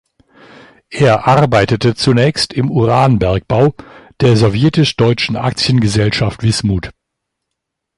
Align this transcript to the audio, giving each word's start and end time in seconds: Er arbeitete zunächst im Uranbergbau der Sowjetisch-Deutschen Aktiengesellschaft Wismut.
Er 0.89 1.27
arbeitete 1.27 1.93
zunächst 1.93 2.53
im 2.53 2.71
Uranbergbau 2.71 3.75
der 4.21 4.35
Sowjetisch-Deutschen 4.35 5.35
Aktiengesellschaft 5.37 6.41
Wismut. 6.41 6.89